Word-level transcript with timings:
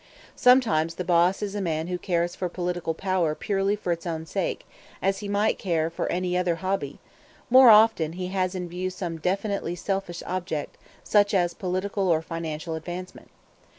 Sometimes 0.35 0.95
the 0.95 1.03
boss 1.03 1.43
is 1.43 1.53
a 1.53 1.61
man 1.61 1.85
who 1.85 1.99
cares 1.99 2.35
for 2.35 2.49
political 2.49 2.95
power 2.95 3.35
purely 3.35 3.75
for 3.75 3.91
its 3.91 4.07
own 4.07 4.25
sake, 4.25 4.67
as 4.99 5.19
he 5.19 5.27
might 5.27 5.59
care 5.59 5.91
for 5.91 6.11
any 6.11 6.35
other 6.35 6.55
hobby; 6.55 6.97
more 7.51 7.69
often 7.69 8.13
he 8.13 8.29
has 8.29 8.55
in 8.55 8.67
view 8.67 8.89
some 8.89 9.17
definitely 9.17 9.75
selfish 9.75 10.23
object 10.25 10.75
such 11.03 11.35
as 11.35 11.53
political 11.53 12.07
or 12.07 12.23
financial 12.23 12.73
advancement. 12.73 13.29